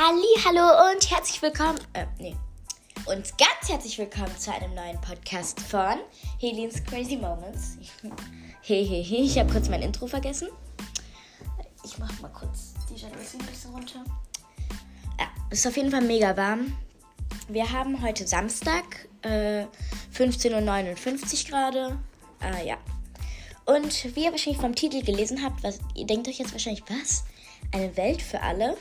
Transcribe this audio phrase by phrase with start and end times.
[0.00, 1.80] Halli, hallo und herzlich willkommen.
[1.92, 2.36] Äh, nee.
[3.06, 5.96] Und ganz herzlich willkommen zu einem neuen Podcast von
[6.38, 7.76] Helens Crazy Moments.
[8.60, 9.24] Hehehe, he, he.
[9.24, 10.50] ich habe kurz mein Intro vergessen.
[11.82, 14.04] Ich mach mal kurz die Jalousie ein bisschen runter.
[15.18, 16.78] Ja, ist auf jeden Fall mega warm.
[17.48, 19.64] Wir haben heute Samstag, äh,
[20.16, 21.98] 15.59 Uhr gerade.
[22.40, 22.76] Äh, ja.
[23.64, 27.24] Und wie ihr wahrscheinlich vom Titel gelesen habt, was, ihr denkt euch jetzt wahrscheinlich, was?
[27.72, 28.76] Eine Welt für alle?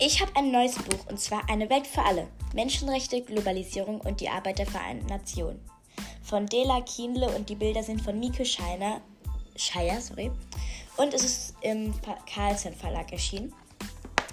[0.00, 2.28] Ich habe ein neues Buch und zwar Eine Welt für alle.
[2.54, 5.60] Menschenrechte, Globalisierung und die Arbeit der Vereinten Nationen.
[6.22, 9.00] Von Dela Kienle und die Bilder sind von Mieke Scheiner,
[9.56, 10.30] Scheier, sorry.
[10.98, 11.92] Und es ist im
[12.32, 13.52] Carlsen Verlag erschienen.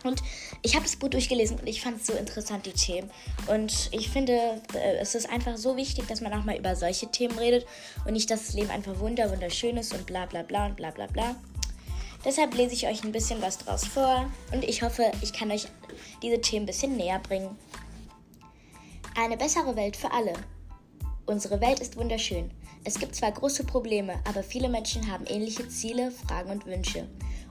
[0.04, 0.22] Und
[0.62, 3.10] ich habe das Buch durchgelesen und ich fand es so interessant, die Themen.
[3.48, 7.08] Und ich finde, äh, es ist einfach so wichtig, dass man auch mal über solche
[7.08, 7.66] Themen redet
[8.06, 10.92] und nicht, dass das Leben einfach wunder, wunderschön ist und bla bla bla und bla
[10.92, 11.36] bla bla.
[12.26, 15.68] Deshalb lese ich euch ein bisschen was draus vor und ich hoffe, ich kann euch
[16.24, 17.56] diese Themen ein bisschen näher bringen.
[19.16, 20.34] Eine bessere Welt für alle.
[21.28, 22.50] Unsere Welt ist wunderschön.
[22.84, 27.08] Es gibt zwar große Probleme, aber viele Menschen haben ähnliche Ziele, Fragen und Wünsche.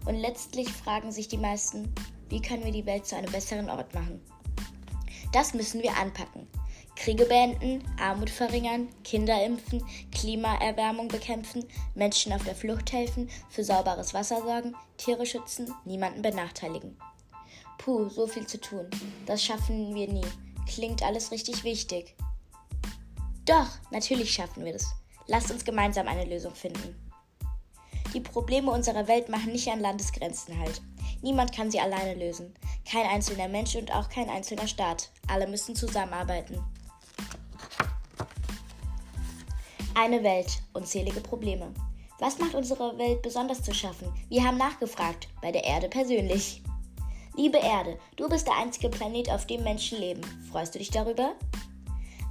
[0.07, 1.93] Und letztlich fragen sich die meisten,
[2.29, 4.21] wie können wir die Welt zu einem besseren Ort machen?
[5.33, 6.47] Das müssen wir anpacken.
[6.97, 11.65] Kriege beenden, Armut verringern, Kinder impfen, Klimaerwärmung bekämpfen,
[11.95, 16.97] Menschen auf der Flucht helfen, für sauberes Wasser sorgen, Tiere schützen, niemanden benachteiligen.
[17.79, 18.89] Puh, so viel zu tun.
[19.27, 20.25] Das schaffen wir nie.
[20.67, 22.15] Klingt alles richtig wichtig.
[23.45, 24.95] Doch, natürlich schaffen wir das.
[25.27, 26.97] Lasst uns gemeinsam eine Lösung finden.
[28.15, 30.81] Die Probleme unserer Welt machen nicht an Landesgrenzen halt.
[31.21, 32.55] Niemand kann sie alleine lösen.
[32.89, 35.11] Kein einzelner Mensch und auch kein einzelner Staat.
[35.27, 36.63] Alle müssen zusammenarbeiten.
[39.97, 41.73] Eine Welt, unzählige Probleme.
[42.19, 44.13] Was macht unsere Welt besonders zu schaffen?
[44.29, 46.63] Wir haben nachgefragt, bei der Erde persönlich.
[47.37, 50.21] Liebe Erde, du bist der einzige Planet, auf dem Menschen leben.
[50.51, 51.35] Freust du dich darüber?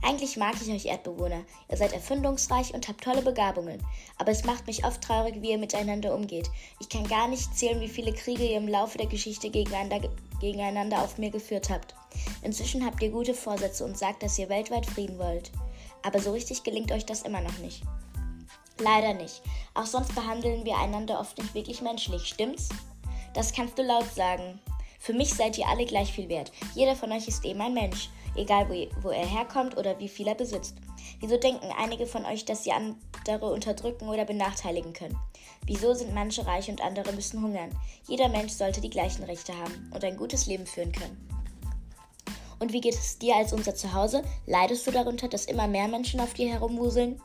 [0.01, 1.46] Eigentlich mag ich euch Erdbewohner.
[1.72, 3.81] Ihr seid erfindungsreich und habt tolle Begabungen.
[4.18, 6.50] Aber es macht mich oft traurig, wie ihr miteinander umgeht.
[6.81, 10.09] Ich kann gar nicht zählen, wie viele Kriege ihr im Laufe der Geschichte gegeneinander,
[10.41, 11.95] gegeneinander auf mir geführt habt.
[12.41, 15.53] Inzwischen habt ihr gute Vorsätze und sagt, dass ihr weltweit Frieden wollt
[16.03, 17.81] aber so richtig gelingt euch das immer noch nicht.
[18.80, 19.41] Leider nicht.
[19.74, 22.69] Auch sonst behandeln wir einander oft nicht wirklich menschlich, stimmt's?
[23.34, 24.59] Das kannst du laut sagen.
[25.00, 26.52] Für mich seid ihr alle gleich viel wert.
[26.75, 30.28] Jeder von euch ist eben ein Mensch, egal wo, wo er herkommt oder wie viel
[30.28, 30.75] er besitzt.
[31.19, 35.18] Wieso denken einige von euch, dass sie andere unterdrücken oder benachteiligen können?
[35.66, 37.78] Wieso sind manche reich und andere müssen hungern?
[38.08, 41.32] Jeder Mensch sollte die gleichen Rechte haben und ein gutes Leben führen können.
[42.63, 44.24] Und wie geht es dir als unser Zuhause?
[44.46, 47.22] Leidest du darunter, dass immer mehr Menschen auf dir herumwuseln?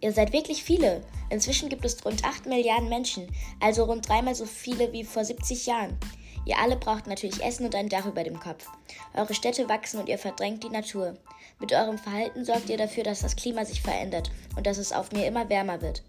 [0.00, 1.02] Ihr seid wirklich viele.
[1.28, 3.28] Inzwischen gibt es rund 8 Milliarden Menschen,
[3.60, 5.98] also rund dreimal so viele wie vor 70 Jahren.
[6.46, 8.66] Ihr alle braucht natürlich Essen und ein Dach über dem Kopf.
[9.12, 11.14] Eure Städte wachsen und ihr verdrängt die Natur.
[11.60, 15.12] Mit eurem Verhalten sorgt ihr dafür, dass das Klima sich verändert und dass es auf
[15.12, 16.02] mir immer wärmer wird.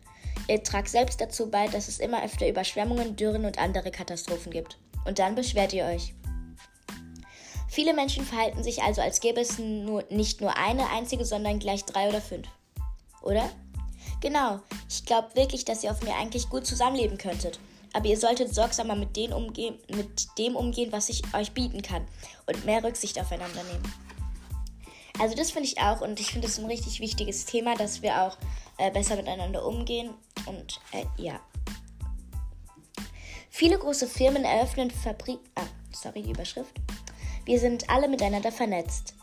[0.47, 4.77] Ihr tragt selbst dazu bei, dass es immer öfter Überschwemmungen, Dürren und andere Katastrophen gibt.
[5.03, 6.13] Und dann beschwert ihr euch.
[7.75, 11.83] Viele Menschen verhalten sich also, als gäbe es nur, nicht nur eine einzige, sondern gleich
[11.83, 12.47] drei oder fünf.
[13.21, 13.49] Oder?
[14.21, 17.59] Genau, ich glaube wirklich, dass ihr auf mir eigentlich gut zusammenleben könntet.
[17.91, 22.07] Aber ihr solltet sorgsamer mit, umgehen, mit dem umgehen, was ich euch bieten kann.
[22.45, 23.93] Und mehr Rücksicht aufeinander nehmen.
[25.19, 28.21] Also das finde ich auch und ich finde es ein richtig wichtiges Thema, dass wir
[28.21, 28.37] auch
[28.77, 30.13] äh, besser miteinander umgehen.
[30.45, 31.41] Und äh, ja.
[33.49, 35.39] Viele große Firmen eröffnen Fabrik.
[35.55, 36.79] Ah, sorry, die Überschrift.
[37.45, 39.13] Wir sind alle miteinander vernetzt.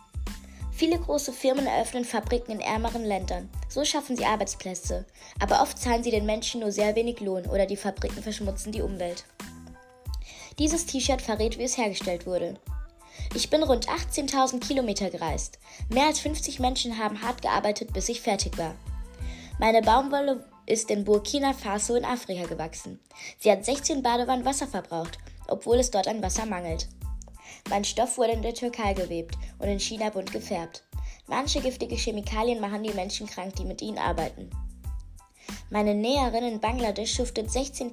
[0.71, 3.50] Viele große Firmen eröffnen Fabriken in ärmeren Ländern.
[3.69, 5.05] So schaffen sie Arbeitsplätze.
[5.41, 8.82] Aber oft zahlen sie den Menschen nur sehr wenig Lohn oder die Fabriken verschmutzen die
[8.82, 9.25] Umwelt.
[10.59, 12.59] Dieses T-Shirt verrät, wie es hergestellt wurde.
[13.34, 15.59] Ich bin rund 18.000 Kilometer gereist.
[15.88, 18.75] Mehr als 50 Menschen haben hart gearbeitet, bis ich fertig war.
[19.59, 23.00] Meine Baumwolle ist in Burkina Faso in Afrika gewachsen.
[23.38, 25.19] Sie hat 16 Badewannen Wasser verbraucht,
[25.49, 26.88] obwohl es dort an Wasser mangelt.
[27.69, 30.85] Mein Stoff wurde in der Türkei gewebt und in China bunt gefärbt.
[31.26, 34.50] Manche giftige Chemikalien machen die Menschen krank, die mit ihnen arbeiten.
[35.70, 37.93] Meine Näherin in Bangladesch schuftet 16,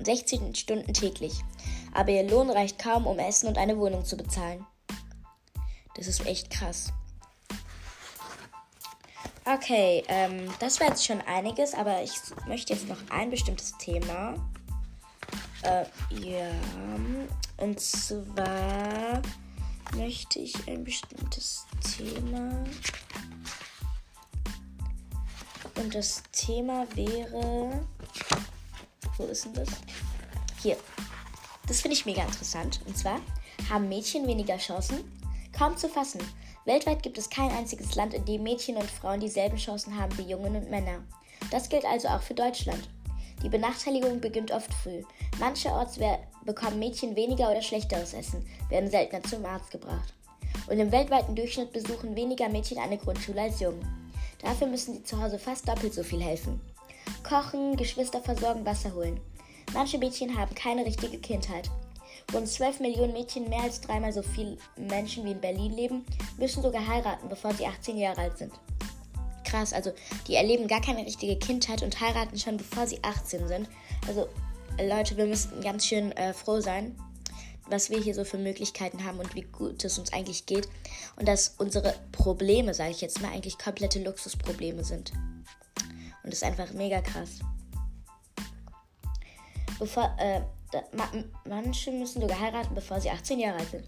[0.00, 1.34] 16 Stunden täglich,
[1.94, 4.66] aber ihr Lohn reicht kaum, um Essen und eine Wohnung zu bezahlen.
[5.94, 6.92] Das ist echt krass.
[9.44, 12.12] Okay, ähm, das war jetzt schon einiges, aber ich
[12.46, 14.34] möchte jetzt noch ein bestimmtes Thema
[15.62, 15.84] äh,
[16.20, 16.50] ja.
[17.56, 19.20] Und zwar
[19.96, 21.66] möchte ich ein bestimmtes
[21.96, 22.64] Thema.
[25.76, 27.86] Und das Thema wäre.
[29.16, 29.68] Wo ist denn das?
[30.62, 30.76] Hier.
[31.66, 32.80] Das finde ich mega interessant.
[32.86, 33.20] Und zwar
[33.68, 35.04] haben Mädchen weniger Chancen?
[35.56, 36.20] Kaum zu fassen.
[36.64, 40.30] Weltweit gibt es kein einziges Land, in dem Mädchen und Frauen dieselben Chancen haben wie
[40.30, 41.02] Jungen und Männer.
[41.50, 42.88] Das gilt also auch für Deutschland.
[43.42, 45.02] Die Benachteiligung beginnt oft früh.
[45.38, 45.98] Mancherorts
[46.44, 50.12] bekommen Mädchen weniger oder schlechteres Essen, werden seltener zum Arzt gebracht.
[50.68, 53.80] Und im weltweiten Durchschnitt besuchen weniger Mädchen eine Grundschule als Jungen.
[54.42, 56.60] Dafür müssen sie zu Hause fast doppelt so viel helfen.
[57.22, 59.20] Kochen, Geschwister versorgen, Wasser holen.
[59.72, 61.70] Manche Mädchen haben keine richtige Kindheit.
[62.32, 66.04] Rund 12 Millionen Mädchen, mehr als dreimal so viele Menschen wie in Berlin leben,
[66.38, 68.52] müssen sogar heiraten, bevor sie 18 Jahre alt sind.
[69.50, 69.92] Krass, also
[70.28, 73.68] die erleben gar keine richtige Kindheit und heiraten schon bevor sie 18 sind.
[74.06, 74.28] Also
[74.80, 76.96] Leute, wir müssten ganz schön äh, froh sein,
[77.68, 80.68] was wir hier so für Möglichkeiten haben und wie gut es uns eigentlich geht.
[81.16, 85.12] Und dass unsere Probleme, sage ich jetzt mal, eigentlich komplette Luxusprobleme sind.
[86.22, 87.40] Und das ist einfach mega krass.
[89.78, 91.08] Bevor, äh, da, ma,
[91.48, 93.84] manche müssen sogar heiraten, bevor sie 18 Jahre alt sind.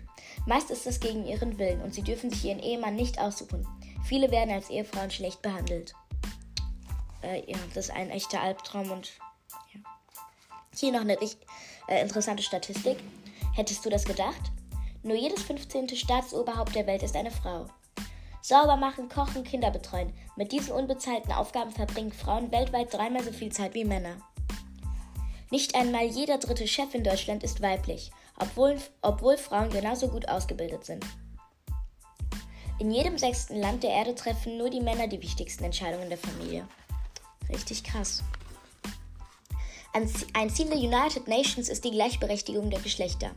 [0.46, 3.66] Meist ist das gegen ihren Willen und sie dürfen sich ihren Ehemann nicht aussuchen.
[4.04, 5.94] Viele werden als Ehefrauen schlecht behandelt.
[7.22, 9.12] Äh, ja, das ist ein echter Albtraum und
[9.72, 9.80] ja.
[10.74, 12.98] Hier noch eine äh, interessante Statistik.
[13.54, 14.50] Hättest du das gedacht?
[15.02, 15.88] Nur jedes 15.
[15.90, 17.66] Staatsoberhaupt der Welt ist eine Frau.
[18.40, 20.12] Sauber machen, kochen, Kinder betreuen.
[20.36, 24.16] Mit diesen unbezahlten Aufgaben verbringen Frauen weltweit dreimal so viel Zeit wie Männer.
[25.50, 30.84] Nicht einmal jeder dritte Chef in Deutschland ist weiblich, obwohl, obwohl Frauen genauso gut ausgebildet
[30.84, 31.04] sind.
[32.82, 36.66] In jedem sechsten Land der Erde treffen nur die Männer die wichtigsten Entscheidungen der Familie.
[37.48, 38.24] Richtig krass.
[39.92, 43.30] Ein Ziel der United Nations ist die Gleichberechtigung der Geschlechter.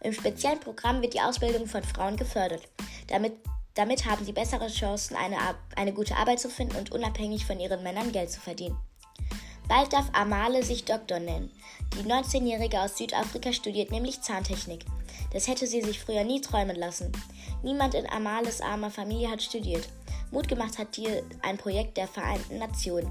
[0.00, 2.68] Im speziellen Programm wird die Ausbildung von Frauen gefördert.
[3.08, 3.32] Damit,
[3.74, 5.38] damit haben sie bessere Chancen, eine,
[5.74, 8.78] eine gute Arbeit zu finden und unabhängig von ihren Männern Geld zu verdienen.
[9.66, 11.50] Bald darf Amale sich Doktor nennen.
[11.98, 14.84] Die 19-Jährige aus Südafrika studiert nämlich Zahntechnik.
[15.34, 17.12] Das hätte sie sich früher nie träumen lassen.
[17.62, 19.88] Niemand in Amales armer Familie hat studiert.
[20.30, 23.10] Mut gemacht hat ihr ein Projekt der Vereinten Nationen.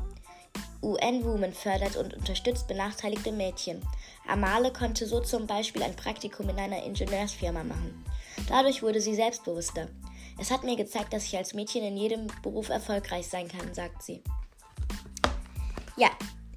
[0.82, 3.82] UN Women fördert und unterstützt benachteiligte Mädchen.
[4.28, 8.06] Amale konnte so zum Beispiel ein Praktikum in einer Ingenieursfirma machen.
[8.48, 9.90] Dadurch wurde sie selbstbewusster.
[10.40, 14.02] Es hat mir gezeigt, dass ich als Mädchen in jedem Beruf erfolgreich sein kann, sagt
[14.02, 14.24] sie.
[15.98, 16.10] Ja,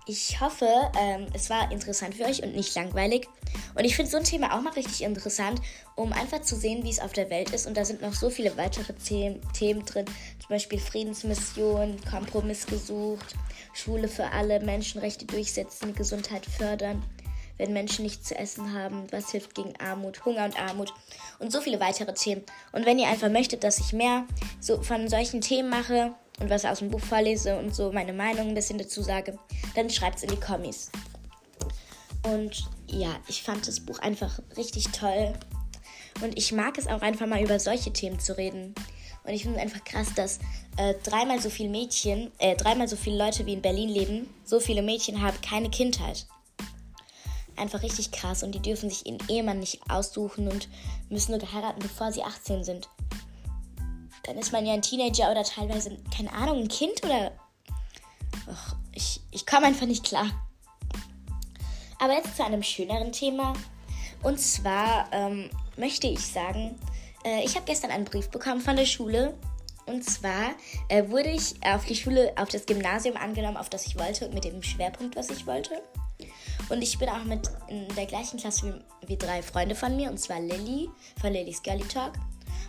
[0.08, 0.68] ich hoffe,
[0.98, 3.26] ähm, es war interessant für euch und nicht langweilig.
[3.74, 5.60] Und ich finde so ein Thema auch mal richtig interessant,
[5.96, 7.66] um einfach zu sehen, wie es auf der Welt ist.
[7.66, 13.34] Und da sind noch so viele weitere The Themen drin, zum Beispiel Friedensmission, Kompromiss gesucht,
[13.74, 17.02] Schule für alle, Menschenrechte durchsetzen, Gesundheit fördern,
[17.58, 20.94] wenn Menschen nichts zu essen haben, was hilft gegen Armut, Hunger und Armut
[21.40, 22.44] und so viele weitere Themen.
[22.70, 24.24] Und wenn ihr einfach möchtet, dass ich mehr
[24.60, 28.48] so von solchen Themen mache, und was aus dem Buch vorlese und so meine Meinung
[28.48, 29.38] ein bisschen dazu sage,
[29.74, 30.90] dann schreibt es in die Kommis.
[32.24, 35.32] Und ja, ich fand das Buch einfach richtig toll.
[36.22, 38.74] Und ich mag es auch einfach mal über solche Themen zu reden.
[39.24, 40.38] Und ich finde es einfach krass, dass
[40.76, 44.60] äh, dreimal so viele Mädchen, äh, dreimal so viele Leute wie in Berlin leben, so
[44.60, 46.26] viele Mädchen haben keine Kindheit.
[47.56, 50.68] Einfach richtig krass und die dürfen sich ihren Ehemann nicht aussuchen und
[51.08, 52.88] müssen nur heiraten, bevor sie 18 sind
[54.24, 57.32] dann ist man ja ein Teenager oder teilweise, keine Ahnung, ein Kind oder.
[58.48, 60.26] Och, ich, ich komme einfach nicht klar.
[61.98, 63.54] Aber jetzt zu einem schöneren Thema.
[64.22, 66.78] Und zwar ähm, möchte ich sagen,
[67.24, 69.34] äh, ich habe gestern einen Brief bekommen von der Schule.
[69.86, 70.50] Und zwar
[70.88, 74.34] äh, wurde ich auf die Schule, auf das Gymnasium angenommen, auf das ich wollte und
[74.34, 75.80] mit dem Schwerpunkt, was ich wollte.
[76.68, 80.10] Und ich bin auch mit in der gleichen Klasse wie, wie drei Freunde von mir,
[80.10, 82.14] und zwar Lilly von Lillys Girly Talk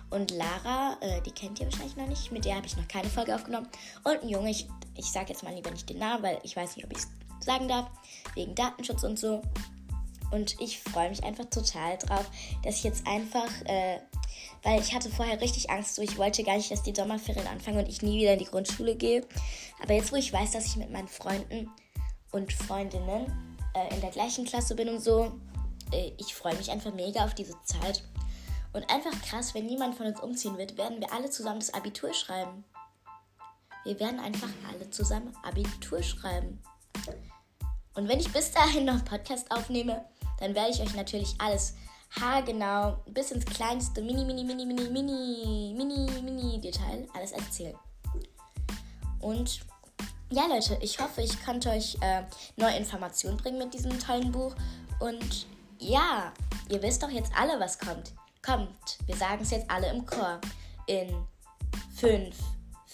[0.09, 2.31] und Lara, äh, die kennt ihr wahrscheinlich noch nicht.
[2.31, 3.67] Mit der habe ich noch keine Folge aufgenommen.
[4.03, 6.75] Und ein Junge, ich, ich sage jetzt mal lieber nicht den Namen, weil ich weiß
[6.75, 7.07] nicht, ob ich es
[7.45, 7.87] sagen darf.
[8.33, 9.41] Wegen Datenschutz und so.
[10.31, 12.25] Und ich freue mich einfach total drauf,
[12.63, 13.99] dass ich jetzt einfach, äh,
[14.63, 17.79] weil ich hatte vorher richtig Angst, so ich wollte gar nicht, dass die Sommerferien anfangen
[17.79, 19.25] und ich nie wieder in die Grundschule gehe.
[19.81, 21.69] Aber jetzt, wo ich weiß, dass ich mit meinen Freunden
[22.31, 23.31] und Freundinnen
[23.73, 25.31] äh, in der gleichen Klasse bin und so,
[25.91, 28.03] äh, ich freue mich einfach mega auf diese Zeit.
[28.77, 32.13] Und einfach krass, wenn niemand von uns umziehen wird, werden wir alle zusammen das Abitur
[32.13, 32.63] schreiben.
[33.83, 36.61] Wir werden einfach alle zusammen Abitur schreiben.
[37.95, 40.05] Und wenn ich bis dahin noch Podcast aufnehme,
[40.39, 41.73] dann werde ich euch natürlich alles
[42.21, 47.75] haargenau bis ins kleinste mini, mini, mini, mini, mini, mini, mini Detail alles erzählen.
[49.19, 49.61] Und
[50.29, 52.21] ja, Leute, ich hoffe, ich konnte euch äh,
[52.57, 54.53] neue Informationen bringen mit diesem tollen Buch.
[54.99, 55.47] Und
[55.79, 56.31] ja,
[56.69, 58.13] ihr wisst doch jetzt alle, was kommt.
[58.47, 60.39] Kommt, wir sagen es jetzt alle im Chor.
[60.85, 61.27] In
[61.97, 62.33] 5,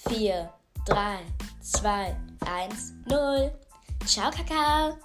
[0.09, 0.51] 4,
[0.87, 1.19] 3,
[1.61, 2.15] 2,
[2.47, 3.53] 1, 0.
[4.03, 4.97] Ciao, Kakao!